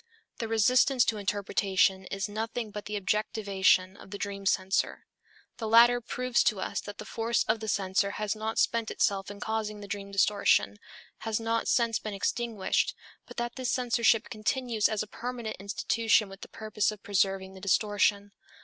[0.39, 5.05] The resistance to interpretation is nothing but the objectivation of the dream censor.
[5.57, 9.29] The latter proves to us that the force of the censor has not spent itself
[9.29, 10.77] in causing the dream distortion,
[11.19, 12.95] has not since been extinguished,
[13.27, 17.61] but that this censorship continues as a permanent institution with the purpose of preserving the
[17.61, 18.31] distortion.